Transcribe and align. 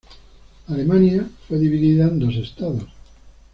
Alemania 0.67 1.29
fue 1.47 1.59
dividida 1.59 2.07
en 2.07 2.17
dos 2.17 2.35
estados. 2.35 2.87